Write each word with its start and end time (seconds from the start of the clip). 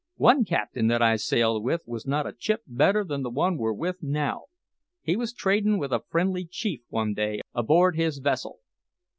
One 0.17 0.45
captain 0.45 0.87
that 0.87 1.03
I 1.03 1.15
sailed 1.15 1.63
with 1.63 1.83
was 1.85 2.07
not 2.07 2.25
a 2.25 2.33
chip 2.33 2.63
better 2.65 3.03
than 3.03 3.21
the 3.21 3.29
one 3.29 3.55
we're 3.55 3.71
with 3.71 4.01
now. 4.01 4.45
He 5.03 5.15
was 5.15 5.31
trading 5.31 5.77
with 5.77 5.93
a 5.93 6.01
friendly 6.09 6.43
chief 6.47 6.81
one 6.89 7.13
day 7.13 7.41
aboard 7.53 7.95
his 7.95 8.17
vessel. 8.17 8.61